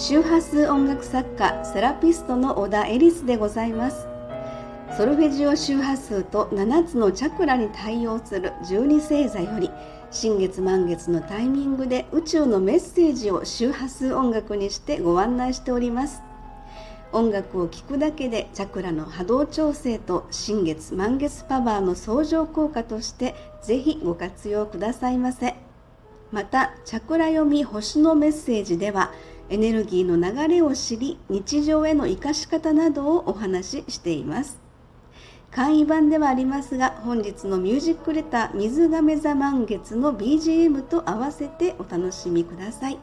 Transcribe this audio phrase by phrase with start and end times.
[0.00, 4.06] 周波数音楽作家セラピストの小田エリスでございます。
[4.96, 9.72] ソルフェジオ周波数と7つのチャクラに対応する12星座より
[10.12, 16.22] 新月満月のタイミングで宇宙のメッセージを周波数音楽にしてご案内しております。
[17.10, 25.56] 音楽を聴くだけでチャクラの波動調整と新月満月パワーの相乗効果としてぜひご活用くださいませ。
[26.30, 29.10] またチャクラ読み星のメッセージでは
[29.50, 34.58] エネルギーの流れを知り日常への生かし方などをお話ししています。
[35.50, 42.98] 簡易版ではありますが本日のミュージックレター水亀座満月の BGM と合わせてお楽しみください。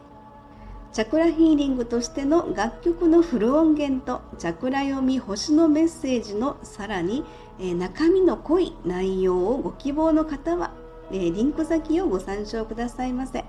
[0.95, 7.25] チャクラヒーリングとしての楽曲のフル音源とチャクラ読み星のメッセージのさらに、
[7.59, 10.71] え中身の濃い内容をご希望の方は、
[11.11, 13.43] えリンク先をご参照くださいませ。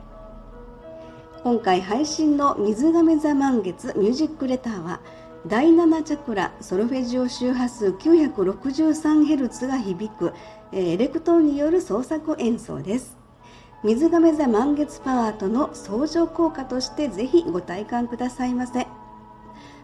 [1.46, 4.98] 今回配信の水亀座満月ミュージックレターは
[5.46, 10.32] 第7チャクラソルフェジオ周波数 963Hz が響く
[10.72, 13.16] エレクトーンによる創作演奏です。
[13.84, 18.88] 水亀座満月パワーとの相乗効果としてぜひご体感くださいませ。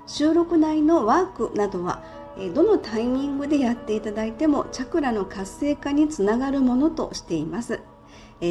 [0.08, 2.02] 収録内のワークなどは
[2.56, 7.78] どのタイミングでやっていただいてもチャクラの活性化につながるものとしています。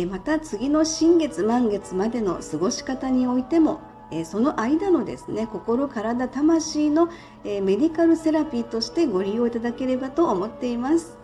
[0.10, 3.82] また次の新月満月までの過ごし方においても
[4.24, 7.08] その間のですね心体魂の
[7.44, 11.18] メディカルセラピーとしてご利用いただければと思っています。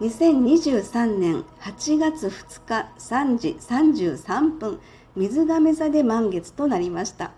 [0.00, 4.80] 2023年8月2日3時33分
[5.14, 7.30] 水亀座で満月となりました。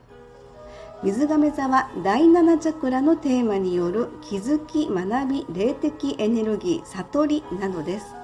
[1.03, 8.16] 水亀座は第7チャクラのテーマによる気づき学び霊的エネルギー悟りなどです。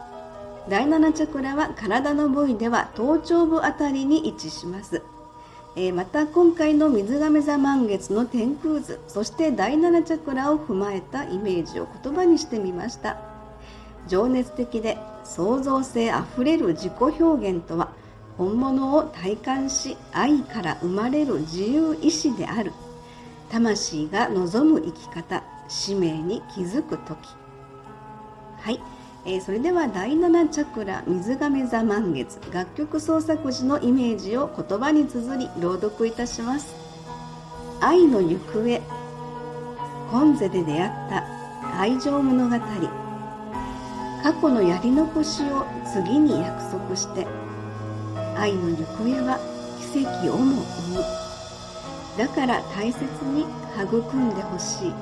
[0.69, 5.03] 第7チャクラは体の部位では頭頂部あたりに位置します、
[5.75, 13.19] えー、また今回の水亀座満月の天空図そして第7チャクラを踏まえたイメージを言葉にしてみました。
[14.07, 17.93] 情熱的で創造性あふれる自己表現とは
[18.37, 22.73] 本物を体感し愛から生まれる自由意志である。
[23.51, 27.29] 魂が望む生き方使命に気づく時。
[28.61, 28.81] はい、
[29.25, 32.41] えー、それでは第7チャクラ水亀座満月。
[32.53, 36.75] 楽曲創作時のイメージを言葉に綴り朗読いたします。
[37.81, 38.83] 愛の行方。
[40.11, 41.25] 今世で出会った
[41.79, 42.57] 愛情物語。
[44.23, 47.27] 過去のやり残しを次に約束して
[48.37, 49.39] 愛の行方は
[49.93, 51.05] 奇跡をも生む。
[52.19, 53.47] だから大切に
[53.77, 54.93] 育んでほしい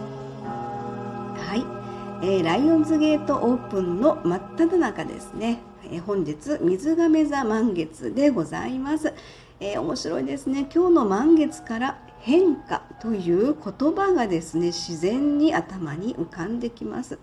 [1.51, 1.80] はい、
[2.23, 5.61] えー、ライオンズゲートオープンの真っ只中ですね、
[5.91, 9.15] えー、本日水亀座満月でございます、
[9.59, 10.69] えー、面白いですね。
[10.71, 17.19] 今日の満月から変化という言葉がですね自然に頭に浮かんできます。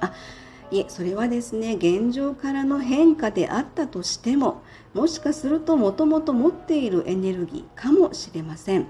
[0.00, 0.12] あ
[0.72, 4.62] いえそれはですね現状からの変化であったとしても
[4.94, 8.88] もしかするともともと持っているエネルギーかもしれません。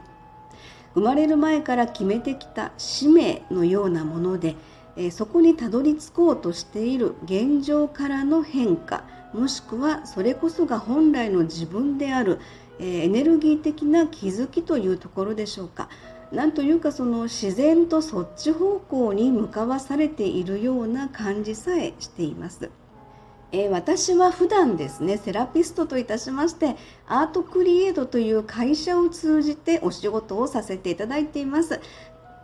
[0.95, 4.57] 生まれる前から決めてきた使命のようなもので
[5.03, 12.41] えそこにたどり着こうとしている現状からの変化もしくはそれこそが本来の自分である、
[12.79, 15.89] えエネルギー的な気づきというところでしょうか
[16.33, 22.71] なんというかその自然とそっち方向に向かわされているような感じさえしています。
[23.53, 26.77] えー、私は普段ですねセラピストといたしまして
[27.09, 31.81] アートクリエイトという会社を通じてお仕事をさせていただいています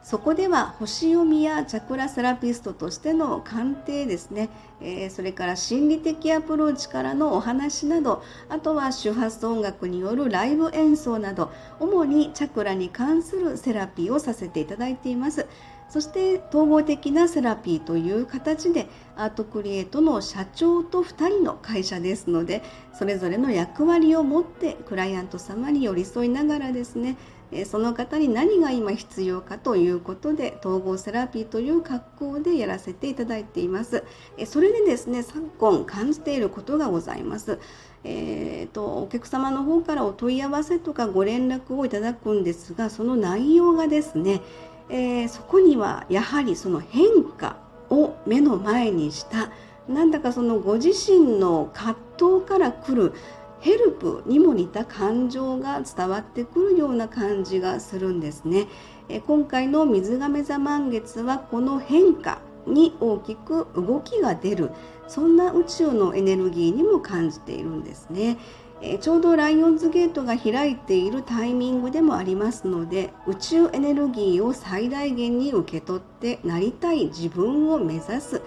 [0.06, 4.50] そこでは星読みやチャクラセラピストとしての鑑定ですね、
[4.80, 11.50] えー、それから心理的アプローチからのお話などあとは周波数音楽によるライブ演奏など
[11.80, 15.48] 主にチャクラに関するセラピーをさせていただいています。
[15.88, 27.16] そして統合的なセラピーという形でアートクリエイトの社長と2人の会社ですのでそれぞれの役割を持ってクライアント様に寄り添いながらですね
[27.64, 34.04] その方に何が今必要かということで統合セラピーという格好でやらせていただいています。
[34.46, 37.58] それでですね昨今感じていることがございます。
[38.04, 44.42] えーと、お客様の方からお問い合わせとかご連絡をいただくんですがその内容がですね、
[44.88, 47.56] えー、そこにはやはりその変化
[47.90, 49.50] を目の前にした
[49.88, 53.12] なんだかそのご自身の葛藤から来る
[53.60, 58.66] ヘルプにも似た感情が伝わってくるような感じがするんですね。
[59.08, 64.70] え今回の水亀座満月はこの変化に大きく動きが出る
[65.06, 68.38] そんな宇宙のエネルギーにも感じているんですね。
[68.82, 78.42] えちょうどライオンズゲートが開いているタイミングでもありますので宇宙エネルギーを最大限に受け取ってなりたい自分を目指す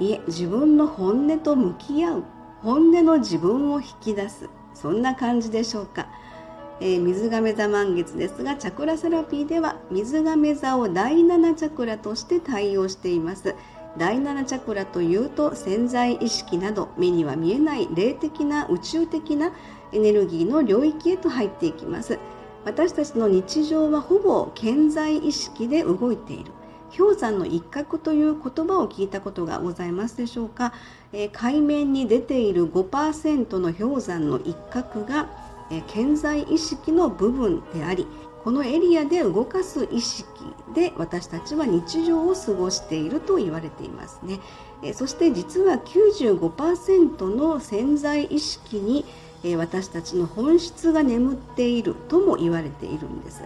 [0.00, 2.24] いえ自分の本音と向き合う
[2.62, 4.48] 本音の自分を引き出す。
[4.74, 6.08] そんな感じでしょうか、
[6.80, 13.54] えー、水亀座満月ですがチャクラセラピーでは水亀座を第7チャクラとして対応しています。
[13.96, 19.52] 第7チャクラというと潜在意識など目には見えない霊的な宇宙的な
[19.92, 22.18] エネルギーの領域へと入っていきます。
[22.64, 26.52] 私たちの日常はほぼ健在意識で動いている。
[26.96, 30.72] 氷山の一角という言葉を聞いたことがございますでしょうか、
[31.12, 35.28] えー、海面に出ている5%の氷山の一角が、
[35.70, 38.06] えー、健在意識の部分であり
[38.44, 40.26] このエリアで動かす意識
[40.74, 44.40] で私たちは日常を過ごしていると言われていますね。
[44.82, 49.04] えそして実は95%の潜在意識に
[49.56, 53.42] 私たちの本質が眠っているとも言われているんです。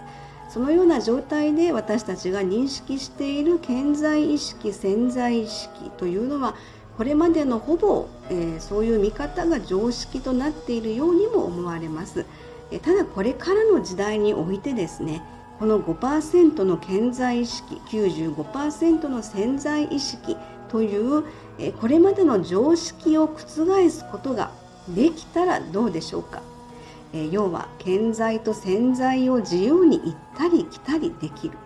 [0.53, 6.53] そのような状態で私たちが認識している健在意識潜在意識というのは
[6.95, 12.27] これまでのほぼ、えー、そういう見方が常識となっているようにも思われます。
[12.69, 15.23] えただこれからの時代においてですね
[15.57, 20.37] この5%の健在意識95%の潜在意識
[20.69, 21.23] という
[21.57, 24.51] えこれまでの常識を覆すことが
[24.87, 26.43] できたらどうでしょうか
[27.13, 31.57] え要は健在と潜在を自由に行ったり来たりできる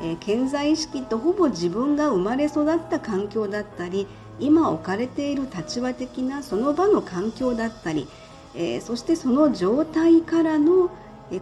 [0.00, 4.06] え健在意識とほぼ自分が生まれ育った環境だったり
[4.40, 8.08] 今置かれている立場的なその場の環境だったり
[8.54, 10.90] え、そしてその状態からの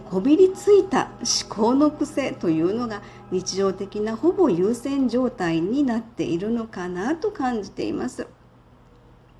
[0.09, 3.01] こびりついた思考の癖というのが
[3.31, 8.27] 日常的なほぼ優先状態になっているのかなと感じています。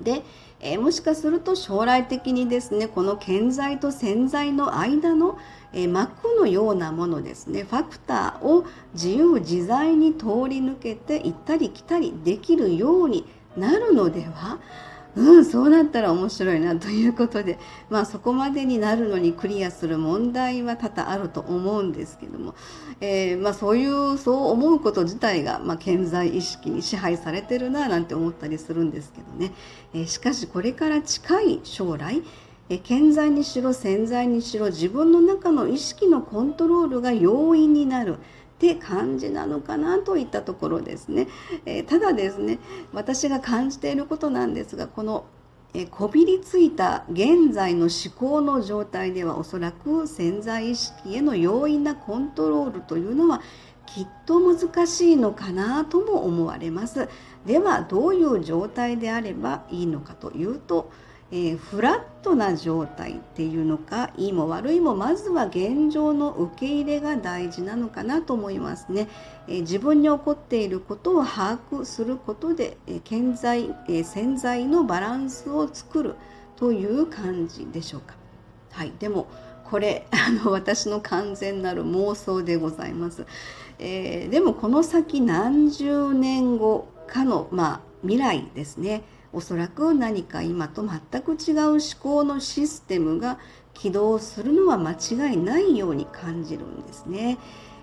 [0.02, 0.24] で、
[0.60, 5.38] えー、もしかすると将来的にですねこの建材と潜在の間の、
[5.74, 14.60] えー、膜のようなものですねファクターを自由自在に通り抜けて行ったり来たりできるようになるのでは？
[15.18, 17.58] うんそうなったら面白いなということで。
[17.90, 22.54] まあそこまでになるのにクリアする問題は多々あると思うんですけども、
[23.02, 29.54] えー、まあ、そういうそう思うこと自体が、まあ、健在意識に支配されてるななんて思ったりするんですけどね、
[29.94, 32.22] えー、しかしこれから近い将来
[32.70, 38.18] え健在にしろ潜在にしろ自分の中の意識のコントロールが容易になる。
[38.58, 41.28] って感じなのかなといったところですね、
[41.66, 42.58] えー、ただですね
[42.92, 45.26] 私が感じていることなんですがこの
[45.76, 53.42] えこびりついた現在の思考の状態ではおそらく潜在意識への容易なコントロールというのは
[53.86, 57.08] きっと難しいのかなとも思われます。
[57.46, 60.92] ではどういう状態であればいいのかというと
[61.30, 69.10] えー、フラットな状態っていうのかいいも悪いもまずは現状の受け入れが大事なのかなと思いますね、
[69.48, 76.16] えー、自分に起こっていることを把握することで、えー、健在、え潜在のバランスを作る
[76.56, 78.16] という感じでしょうか。
[78.72, 79.28] はいでも
[79.70, 83.26] これ あの私の完全なる妄想でございます、
[83.80, 89.04] えでもこの先何十年後かのまあ未来ですね。
[89.34, 93.40] おそらく何か今と全く違う思考のシステムが
[93.74, 97.38] 起動するのは間違いないように感じるんですね。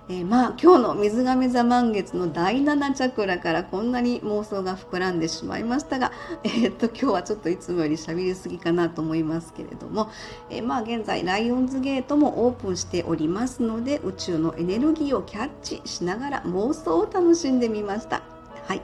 [0.09, 10.11] えー、まあ今日の水亀座満月の第7チャクラからこんなに妄想が膨らんでしまいましたが、えー、っと今日はちょっといつもより喋りすぎかなと思いますけれども、
[10.51, 18.23] えー、まあ現在ライオンズゲートもオープンしておりますので宇宙のエネルギーをキャッチしながら妄想を楽しんでみました。
[18.67, 18.83] はい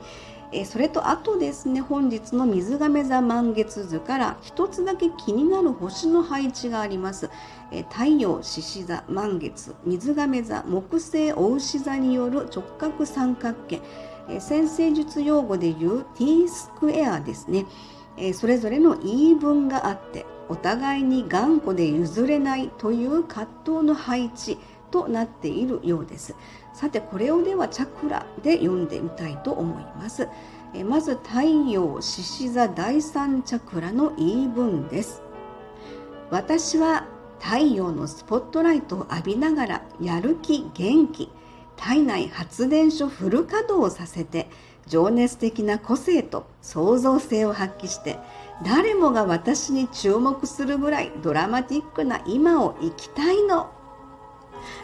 [0.53, 7.29] えそれとあとですね本日の水亀座満月図から一つだけ気になる星の配置があります、
[7.71, 13.81] え太陽獅子座満月水亀座木星お牛座による直角三角形、
[14.29, 17.65] え先生術用語でいう T スクエアですね、
[18.17, 24.57] えそれぞれの言い分があってお互いに頑固で譲れないという葛藤の配置
[24.91, 26.35] となっているようです。
[26.73, 30.27] さてこれをではチャクラで読んでみたいと思います。
[30.73, 35.21] えまず太陽獅子座第三チャクラの言い分です。
[36.29, 37.07] 私は
[37.39, 41.29] 太陽のスポットライトを浴びながらやる気元気
[41.75, 44.47] 体内発電所フル稼働させて
[44.87, 48.19] 情熱的な個性と創造性を発揮して
[48.63, 53.71] 誰もが私に注目するぐらいドラマティックな今を生きたいの。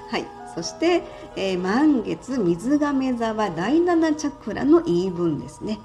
[0.10, 0.37] はい。
[0.56, 1.04] そして、
[1.36, 5.80] えー、満月水亀座は第7チャクラの言い分ですね、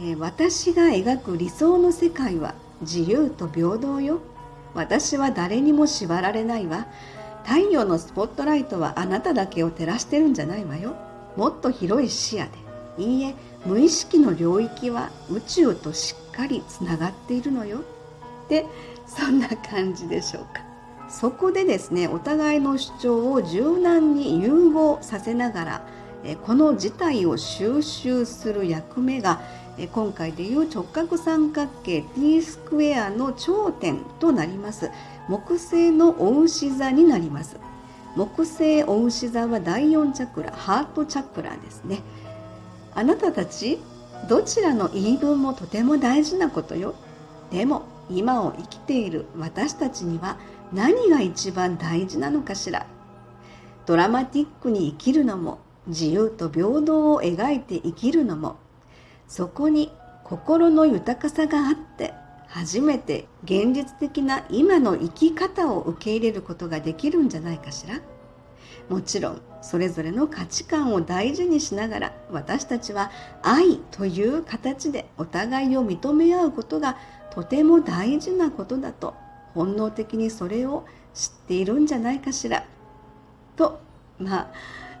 [0.00, 4.20] えー、私が描く理想の世界は自由と平等よ。
[4.74, 6.86] 私は誰にも縛られないわ。
[7.44, 10.94] 太陽のスポットライトはあなただけを照らしてるんじゃないわよ。
[11.36, 12.50] もっと広い視野で。
[12.98, 13.34] いいえ
[13.64, 17.78] 無意識の領域は宇宙としっかりつながっているのよ。
[18.46, 18.66] って
[19.06, 20.65] そんな感じでしょうか。
[21.08, 25.86] そこでですねお互いの主張を柔軟に融合させながら
[26.44, 29.40] この事態を収集する役目が
[29.92, 34.90] 今回でいう直角三角形 t スクエアの頂点となります。
[35.28, 37.56] 木星のお牛座になります。
[38.16, 42.00] 木星お牛座は第4チャクラハートチャクラですね。
[42.94, 43.78] あなたたち
[44.28, 46.94] どちらの言い分もとても大事なことよ。
[47.50, 50.38] でも今を生きている私たちには
[50.72, 52.86] 何が一番大事なのかしら。
[53.86, 58.56] ドラマティックに生きるのも自由と平等を描いて生きるのも
[59.28, 59.92] そこに
[60.24, 62.12] 心の豊かさがあって
[62.48, 68.00] 初めて現実的な今の生き方を受け入れることができるんじゃないかしら。
[68.88, 73.10] もちろんそれぞれの価値観を大事にしながら私たちは
[73.42, 76.96] 愛という形でお互いを認め合うことが
[77.30, 79.14] とても大事なことだと
[79.56, 80.84] 本能的にそれを
[81.14, 82.64] 知っているんじゃないかしら
[83.56, 83.80] と
[84.18, 84.52] まあ、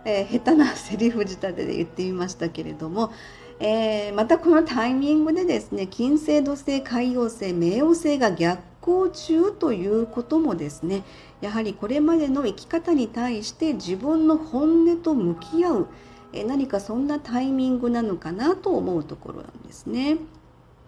[0.06, 3.12] えー、下手なセリフ仕立てで言ってみましたけれども、
[3.60, 11.04] えー、またこのタイミングでですね金星土星海洋星冥王星が逆行中ということもですね
[11.42, 15.88] やはりこれまでの生き方に対して自分の本音と向き合う、
[16.46, 20.16] 何かそんなタイミングなのかなと思うところなんですね。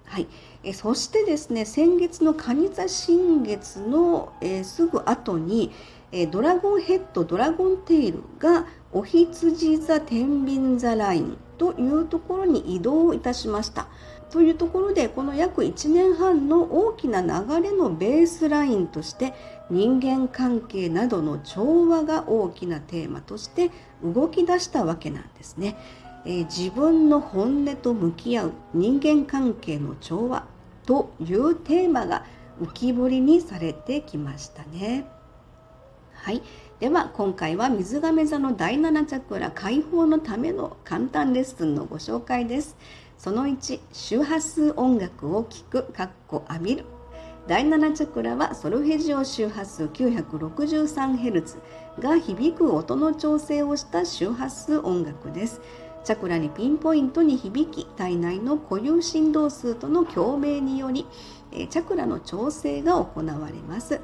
[0.09, 0.27] はい、
[0.65, 5.71] えそしてですね先月の蟹座新月の、えー、すぐ後に、
[6.13, 13.89] えドラゴンヘッドドラゴンテイルがお羊座天秤座ラインというところに移動いたしました。
[14.31, 19.33] というところでこの約1年半の大きな流れのベースラインとして
[19.71, 23.71] 人間関係などの調和が大きなテーマとして
[24.05, 25.77] 動き出したわけなんですね。
[26.31, 30.45] え、自分の本音と向き合う人間関係の調和
[30.85, 32.27] というテーマが
[32.61, 35.07] 浮き彫りにされてきましたね。
[36.13, 36.43] はい、
[36.81, 42.77] では今回は水亀座の第7チャクラ解放のための簡単レッスンのご紹介です。
[43.17, 46.85] その1、周波数音楽を聴く、かっこ浴びる。
[47.47, 51.57] 第7チャクラはソルフェジオ周波数 963Hz
[51.99, 55.63] が響く音の調整をした周波数音楽です。
[56.09, 61.07] チャクラにピンポイントに響き体内の固有振動数との共鳴により
[61.53, 64.01] チャクラの調整が行われます。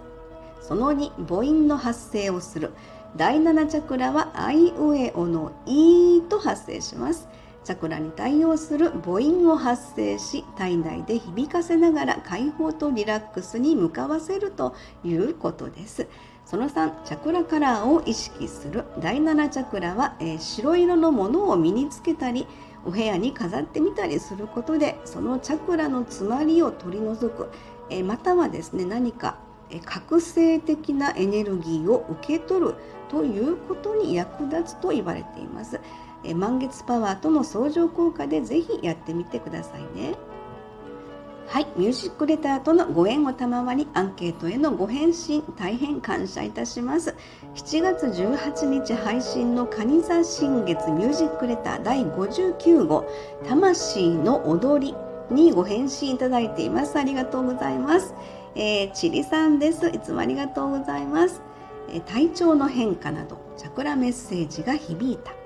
[0.61, 2.73] その2母音の発生をする。
[3.17, 7.27] 第7チャクラはアイウエオのイと発生します。
[7.65, 8.91] チャクラに対応する。
[8.91, 16.07] 母音を発生し体内で響かせながら解放とリラックスに向かわせるということです。
[16.45, 22.47] その3チャクラカラーを意識する第7チャクラは、えー、白色のものを身につけたり
[22.85, 27.51] お部屋に飾ってみたりすることでそのチャクラの詰まりを取り除く、
[27.91, 29.39] えー、またはですね何か
[29.85, 32.75] 覚醒的なエネルギーを受け取る
[33.09, 35.81] ということに役立つと言われています。
[36.37, 40.15] 満月パワーとの相乗効果でぜひやってみてくださいね。
[41.47, 47.15] はい、ミュージックレターとのご縁を賜りアンケートへのご返信大変感謝いたします。
[47.55, 53.09] 7月18日配信の蟹座新月ミュージックレター第59号
[53.47, 54.95] 魂の踊り
[55.31, 56.99] にご返信いただいています。
[56.99, 58.15] ありがとうございます。
[58.57, 59.89] えー、チリさんです。
[59.89, 61.43] いつもありがとうございます。
[61.89, 65.44] えー、体調の変化など、チャクラメッセージが響いた。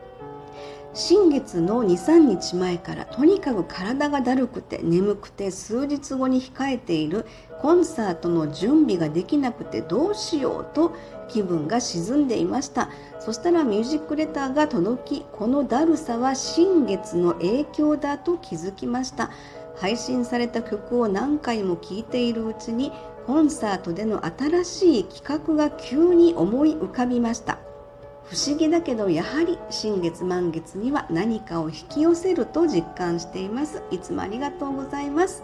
[0.99, 7.25] 新月の2、3日前からとにかく体がだるくて眠くて数日後に控えている
[7.61, 10.97] コンサートの準備ができなくてどうしようと
[11.29, 12.91] 気分が沈んでいました。
[13.21, 19.31] そしたらミュージックレターが届きこのだるさは新月の影響だと気づきました。
[19.77, 22.91] 配信された曲を何回も聴いているうちに
[23.25, 27.68] コンサートでの新しい企画が急に思い浮かびました。
[28.31, 33.83] 不思議だけどやはり新月満月には何かを引き寄せると実感しています。
[33.91, 35.43] いつもありがとうございます。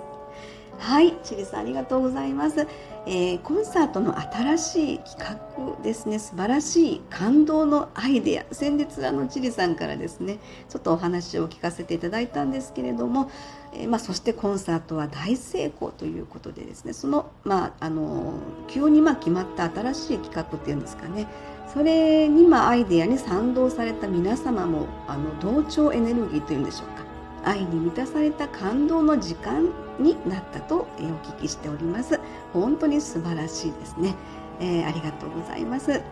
[0.79, 2.67] はい、チリさんありがとうございます、
[3.07, 5.39] えー、コンサートの新しい企
[5.79, 6.19] 画ですね。
[6.19, 8.55] 素晴らしい感動のアイデア。
[8.55, 10.39] 先日あのチリさんからですね
[10.69, 13.31] ちょっとお話を聞かせていただいたんですけれども、
[13.73, 18.35] えー、まあ、そしてコンサートは大成功ということでですねその、まあ、あの
[18.69, 21.27] 急にま決まった新しい企画っていうんですかね。
[21.73, 27.04] それにまアイデアに賛同された皆様もあの同調エネルギーというんでしょうか。
[27.45, 32.21] 愛に満たされた感動の時間になったとお聞きしております。
[32.53, 34.15] 本当に素晴らしいですね、
[34.61, 36.03] えー、ありがとうございます。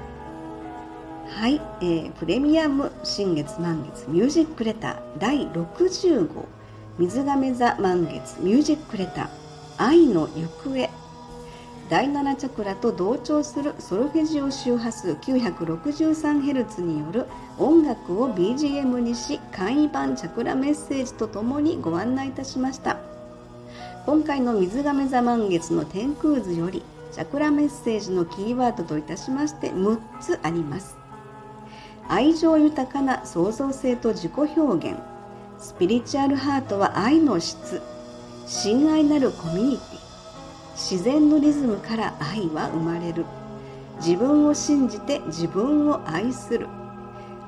[1.28, 6.46] はい、えー、プレミアム新月満月ミュージックレター第60号
[6.98, 9.28] 水亀座満月ミュージックレター
[9.78, 11.01] 愛の行方。
[11.92, 17.26] 第7チャクラと同調するソルフェジオ周波数 963Hz による
[17.58, 22.96] 音楽を BGM にし簡易版チャクラメッセージとともにご案内いたしました。
[24.06, 26.82] 今回の水亀座満月の天空図より
[27.12, 30.96] チャクラメッセージのキーワードといたしまして6つあります。
[32.08, 34.98] 愛情豊かな創造性と自己表現。
[35.58, 37.82] スピリチュアルハートは愛の質。
[38.46, 40.01] 親愛なるコミュニティ。
[40.74, 43.24] 自然のリズムから愛は生まれる。
[43.98, 46.66] 自分を信じて自分を愛する。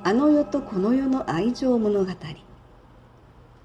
[0.03, 2.11] あの世とこの世の愛情物語。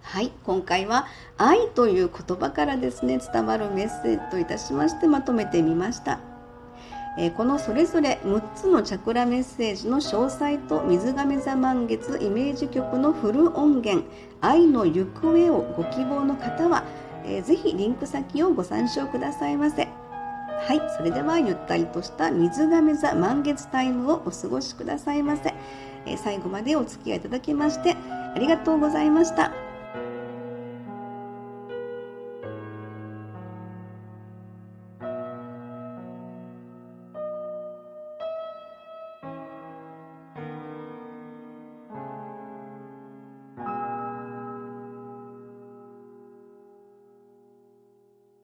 [0.02, 1.06] はい今回は
[1.38, 6.20] 「愛」という言葉からですね伝わるメッセージといたしましてまとめてみました、
[7.20, 14.08] えー、このそれぞれ6つのチャクラメッセージの詳細と水亀座満月イメージ曲のフル音源
[14.42, 16.86] 「愛の行方」をご希望の方は
[17.30, 19.88] 「えー、ぜひリンク先をご参照くださいませ。
[20.62, 25.54] はい、それではゆったりとした水亀座満月タイムをお過ごしくださいませ。
[26.06, 27.96] えー、最後までお付き合いいただきまして
[28.36, 29.69] ありがとうございました。